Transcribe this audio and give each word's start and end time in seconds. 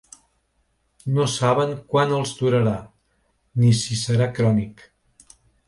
No 1.17 1.25
saben 1.33 1.75
quant 1.93 2.15
els 2.21 2.33
durarà, 2.41 2.75
ni 3.65 3.73
si 3.83 4.01
serà 4.07 4.33
crònic. 4.41 4.85